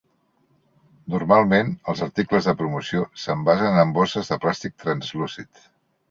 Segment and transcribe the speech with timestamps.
[1.15, 5.61] Normalment, els articles de promoció s'envasen en bosses de plàstic translúcid.